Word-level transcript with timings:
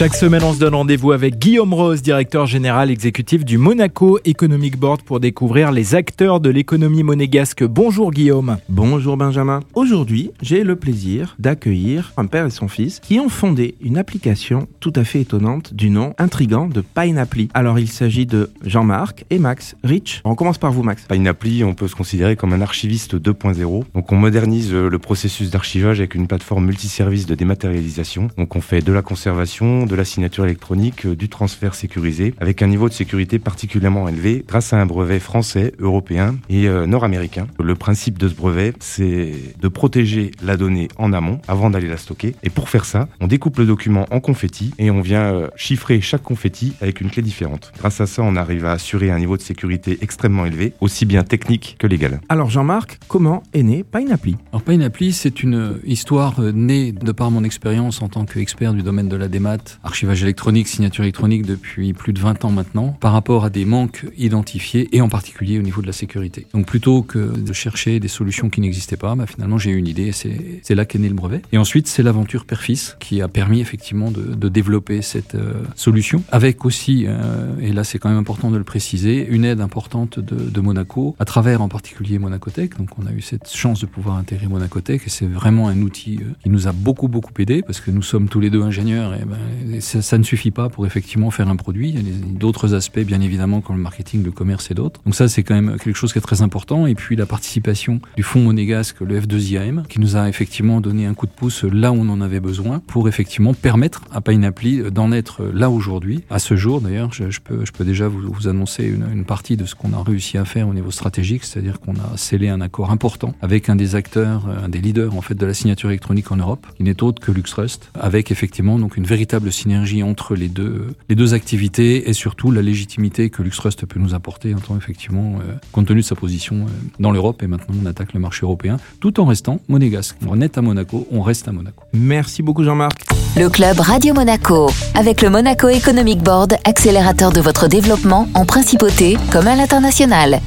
Chaque 0.00 0.14
semaine, 0.14 0.42
on 0.44 0.54
se 0.54 0.58
donne 0.58 0.74
rendez-vous 0.74 1.12
avec 1.12 1.38
Guillaume 1.38 1.74
Rose, 1.74 2.00
directeur 2.00 2.46
général 2.46 2.90
exécutif 2.90 3.44
du 3.44 3.58
Monaco 3.58 4.18
Economic 4.24 4.78
Board 4.78 5.02
pour 5.02 5.20
découvrir 5.20 5.72
les 5.72 5.94
acteurs 5.94 6.40
de 6.40 6.48
l'économie 6.48 7.02
monégasque. 7.02 7.64
Bonjour 7.64 8.10
Guillaume. 8.10 8.56
Bonjour 8.70 9.18
Benjamin. 9.18 9.60
Aujourd'hui, 9.74 10.30
j'ai 10.40 10.64
le 10.64 10.76
plaisir 10.76 11.36
d'accueillir 11.38 12.14
un 12.16 12.24
père 12.24 12.46
et 12.46 12.50
son 12.50 12.66
fils 12.66 12.98
qui 13.00 13.20
ont 13.20 13.28
fondé 13.28 13.74
une 13.82 13.98
application 13.98 14.68
tout 14.80 14.94
à 14.96 15.04
fait 15.04 15.20
étonnante 15.20 15.74
du 15.74 15.90
nom 15.90 16.14
intrigant 16.16 16.66
de 16.66 16.80
Pineapply. 16.80 17.50
Alors 17.52 17.78
il 17.78 17.88
s'agit 17.88 18.24
de 18.24 18.48
Jean-Marc 18.64 19.26
et 19.28 19.38
Max 19.38 19.76
Rich. 19.84 20.22
On 20.24 20.34
commence 20.34 20.56
par 20.56 20.72
vous 20.72 20.82
Max. 20.82 21.04
Pineapply, 21.10 21.62
on 21.62 21.74
peut 21.74 21.88
se 21.88 21.94
considérer 21.94 22.36
comme 22.36 22.54
un 22.54 22.62
archiviste 22.62 23.16
2.0. 23.16 23.84
Donc 23.94 24.10
on 24.10 24.16
modernise 24.16 24.72
le 24.72 24.98
processus 24.98 25.50
d'archivage 25.50 25.98
avec 25.98 26.14
une 26.14 26.26
plateforme 26.26 26.64
multiservice 26.64 27.26
de 27.26 27.34
dématérialisation. 27.34 28.28
Donc 28.38 28.56
on 28.56 28.62
fait 28.62 28.80
de 28.80 28.92
la 28.94 29.02
conservation, 29.02 29.89
de 29.90 29.96
la 29.96 30.04
signature 30.04 30.44
électronique, 30.44 31.04
euh, 31.04 31.16
du 31.16 31.28
transfert 31.28 31.74
sécurisé, 31.74 32.32
avec 32.38 32.62
un 32.62 32.68
niveau 32.68 32.88
de 32.88 32.94
sécurité 32.94 33.38
particulièrement 33.38 34.08
élevé 34.08 34.44
grâce 34.46 34.72
à 34.72 34.80
un 34.80 34.86
brevet 34.86 35.18
français, 35.18 35.72
européen 35.80 36.36
et 36.48 36.68
euh, 36.68 36.86
nord-américain. 36.86 37.48
Le 37.58 37.74
principe 37.74 38.16
de 38.16 38.28
ce 38.28 38.34
brevet, 38.34 38.72
c'est 38.78 39.32
de 39.60 39.68
protéger 39.68 40.30
la 40.42 40.56
donnée 40.56 40.88
en 40.96 41.12
amont 41.12 41.40
avant 41.48 41.70
d'aller 41.70 41.88
la 41.88 41.96
stocker. 41.96 42.36
Et 42.44 42.50
pour 42.50 42.68
faire 42.68 42.84
ça, 42.84 43.08
on 43.20 43.26
découpe 43.26 43.58
le 43.58 43.66
document 43.66 44.06
en 44.10 44.20
confetti 44.20 44.72
et 44.78 44.90
on 44.90 45.00
vient 45.00 45.34
euh, 45.34 45.48
chiffrer 45.56 46.00
chaque 46.00 46.22
confetti 46.22 46.72
avec 46.80 47.00
une 47.00 47.10
clé 47.10 47.22
différente. 47.22 47.72
Grâce 47.78 48.00
à 48.00 48.06
ça, 48.06 48.22
on 48.22 48.36
arrive 48.36 48.66
à 48.66 48.72
assurer 48.72 49.10
un 49.10 49.18
niveau 49.18 49.36
de 49.36 49.42
sécurité 49.42 49.98
extrêmement 50.02 50.46
élevé, 50.46 50.72
aussi 50.80 51.04
bien 51.04 51.24
technique 51.24 51.76
que 51.80 51.88
légal. 51.88 52.20
Alors 52.28 52.48
Jean-Marc, 52.48 53.00
comment 53.08 53.42
est 53.52 53.64
né 53.64 53.82
Pineapply 53.82 54.36
Alors 54.52 54.62
Pineapply, 54.62 55.12
c'est 55.12 55.42
une 55.42 55.80
histoire 55.84 56.40
née 56.40 56.92
de 56.92 57.10
par 57.10 57.32
mon 57.32 57.42
expérience 57.42 58.02
en 58.02 58.08
tant 58.08 58.24
qu'expert 58.24 58.72
du 58.72 58.82
domaine 58.82 59.08
de 59.08 59.16
la 59.16 59.26
démat 59.26 59.79
archivage 59.82 60.22
électronique, 60.22 60.68
signature 60.68 61.04
électronique 61.04 61.46
depuis 61.46 61.92
plus 61.92 62.12
de 62.12 62.20
20 62.20 62.44
ans 62.44 62.50
maintenant, 62.50 62.96
par 63.00 63.12
rapport 63.12 63.44
à 63.44 63.50
des 63.50 63.64
manques 63.64 64.06
identifiés 64.16 64.88
et 64.92 65.00
en 65.00 65.08
particulier 65.08 65.58
au 65.58 65.62
niveau 65.62 65.82
de 65.82 65.86
la 65.86 65.92
sécurité. 65.92 66.46
Donc 66.54 66.66
plutôt 66.66 67.02
que 67.02 67.18
de 67.18 67.52
chercher 67.52 68.00
des 68.00 68.08
solutions 68.08 68.50
qui 68.50 68.60
n'existaient 68.60 68.96
pas, 68.96 69.14
bah, 69.14 69.26
finalement 69.26 69.58
j'ai 69.58 69.70
eu 69.70 69.76
une 69.76 69.88
idée 69.88 70.08
et 70.08 70.60
c'est 70.62 70.74
là 70.74 70.84
qu'est 70.84 70.98
né 70.98 71.08
le 71.08 71.14
brevet. 71.14 71.42
Et 71.52 71.58
ensuite 71.58 71.86
c'est 71.86 72.02
l'aventure 72.02 72.44
Perfis 72.44 72.92
qui 72.98 73.22
a 73.22 73.28
permis 73.28 73.60
effectivement 73.60 74.10
de, 74.10 74.22
de 74.22 74.48
développer 74.48 75.02
cette 75.02 75.34
euh, 75.34 75.62
solution 75.74 76.22
avec 76.30 76.64
aussi, 76.64 77.04
euh, 77.06 77.58
et 77.60 77.72
là 77.72 77.84
c'est 77.84 77.98
quand 77.98 78.08
même 78.08 78.18
important 78.18 78.50
de 78.50 78.56
le 78.56 78.64
préciser, 78.64 79.26
une 79.28 79.44
aide 79.44 79.60
importante 79.60 80.18
de, 80.18 80.50
de 80.50 80.60
Monaco 80.60 81.16
à 81.18 81.24
travers 81.24 81.62
en 81.62 81.68
particulier 81.68 82.18
Monacotech. 82.18 82.76
Donc 82.76 82.90
on 82.98 83.06
a 83.06 83.12
eu 83.12 83.20
cette 83.20 83.48
chance 83.48 83.80
de 83.80 83.86
pouvoir 83.86 84.16
intégrer 84.16 84.46
Monacotech 84.46 85.02
et 85.06 85.10
c'est 85.10 85.26
vraiment 85.26 85.68
un 85.68 85.80
outil 85.82 86.18
euh, 86.20 86.32
qui 86.42 86.50
nous 86.50 86.68
a 86.68 86.72
beaucoup 86.72 87.08
beaucoup 87.08 87.32
aidé 87.38 87.62
parce 87.62 87.80
que 87.80 87.90
nous 87.90 88.02
sommes 88.02 88.28
tous 88.28 88.40
les 88.40 88.50
deux 88.50 88.62
ingénieurs 88.62 89.14
et 89.14 89.24
ben, 89.24 89.38
ça, 89.80 90.18
ne 90.18 90.22
suffit 90.22 90.50
pas 90.50 90.68
pour 90.68 90.86
effectivement 90.86 91.30
faire 91.30 91.48
un 91.48 91.56
produit. 91.56 91.90
Il 91.90 92.08
y 92.08 92.12
a 92.12 92.14
d'autres 92.38 92.74
aspects, 92.74 93.00
bien 93.00 93.20
évidemment, 93.20 93.60
comme 93.60 93.76
le 93.76 93.82
marketing, 93.82 94.24
le 94.24 94.32
commerce 94.32 94.70
et 94.70 94.74
d'autres. 94.74 95.00
Donc 95.04 95.14
ça, 95.14 95.28
c'est 95.28 95.42
quand 95.42 95.54
même 95.54 95.76
quelque 95.78 95.96
chose 95.96 96.12
qui 96.12 96.18
est 96.18 96.22
très 96.22 96.42
important. 96.42 96.86
Et 96.86 96.94
puis 96.94 97.16
la 97.16 97.26
participation 97.26 98.00
du 98.16 98.22
fonds 98.22 98.40
monégasque, 98.40 99.00
le 99.00 99.20
F2IAM, 99.20 99.86
qui 99.86 100.00
nous 100.00 100.16
a 100.16 100.28
effectivement 100.28 100.80
donné 100.80 101.06
un 101.06 101.14
coup 101.14 101.26
de 101.26 101.32
pouce 101.32 101.64
là 101.64 101.92
où 101.92 101.96
on 101.96 102.08
en 102.08 102.20
avait 102.20 102.40
besoin 102.40 102.80
pour 102.86 103.08
effectivement 103.08 103.54
permettre 103.54 104.02
à 104.12 104.20
Pineapply 104.20 104.90
d'en 104.90 105.12
être 105.12 105.44
là 105.44 105.70
aujourd'hui. 105.70 106.24
À 106.30 106.38
ce 106.38 106.56
jour, 106.56 106.80
d'ailleurs, 106.80 107.12
je, 107.12 107.40
peux, 107.40 107.64
je 107.64 107.72
peux 107.72 107.84
déjà 107.84 108.08
vous, 108.08 108.48
annoncer 108.48 108.84
une, 108.84 109.06
une, 109.12 109.24
partie 109.24 109.56
de 109.56 109.64
ce 109.66 109.74
qu'on 109.74 109.92
a 109.92 110.02
réussi 110.02 110.38
à 110.38 110.44
faire 110.44 110.68
au 110.68 110.74
niveau 110.74 110.90
stratégique, 110.90 111.44
c'est-à-dire 111.44 111.78
qu'on 111.80 111.94
a 111.94 112.16
scellé 112.16 112.48
un 112.48 112.60
accord 112.60 112.90
important 112.90 113.34
avec 113.42 113.68
un 113.68 113.76
des 113.76 113.94
acteurs, 113.94 114.46
un 114.48 114.68
des 114.68 114.80
leaders 114.80 115.14
en 115.16 115.20
fait 115.20 115.34
de 115.34 115.46
la 115.46 115.54
signature 115.54 115.90
électronique 115.90 116.32
en 116.32 116.36
Europe, 116.36 116.66
qui 116.76 116.82
n'est 116.82 117.02
autre 117.02 117.20
que 117.20 117.30
LuxTrust, 117.30 117.90
avec 117.94 118.30
effectivement 118.30 118.78
donc 118.78 118.96
une 118.96 119.04
véritable 119.04 119.49
synergie 119.50 120.02
entre 120.02 120.34
les 120.34 120.48
deux, 120.48 120.94
les 121.08 121.14
deux 121.14 121.34
activités 121.34 122.08
et 122.08 122.12
surtout 122.12 122.50
la 122.50 122.62
légitimité 122.62 123.30
que 123.30 123.42
LuxTrust 123.42 123.86
peut 123.86 124.00
nous 124.00 124.14
apporter 124.14 124.54
en 124.54 124.58
tant 124.58 124.76
effectivement, 124.76 125.38
euh, 125.40 125.54
compte 125.72 125.86
tenu 125.86 126.00
de 126.00 126.06
sa 126.06 126.14
position 126.14 126.56
euh, 126.56 126.70
dans 126.98 127.10
l'Europe 127.10 127.42
et 127.42 127.46
maintenant 127.46 127.74
on 127.82 127.86
attaque 127.86 128.12
le 128.14 128.20
marché 128.20 128.40
européen 128.44 128.78
tout 129.00 129.20
en 129.20 129.24
restant 129.24 129.60
monégasque. 129.68 130.16
On 130.26 130.40
est 130.40 130.58
à 130.58 130.62
Monaco, 130.62 131.06
on 131.10 131.22
reste 131.22 131.48
à 131.48 131.52
Monaco. 131.52 131.84
Merci 131.92 132.42
beaucoup 132.42 132.64
Jean-Marc. 132.64 133.04
Le 133.36 133.48
club 133.48 133.78
Radio 133.80 134.14
Monaco 134.14 134.70
avec 134.94 135.22
le 135.22 135.30
Monaco 135.30 135.68
Economic 135.68 136.20
Board, 136.20 136.54
accélérateur 136.64 137.32
de 137.32 137.40
votre 137.40 137.68
développement 137.68 138.28
en 138.34 138.44
principauté 138.44 139.16
comme 139.30 139.46
à 139.46 139.56
l'international. 139.56 140.40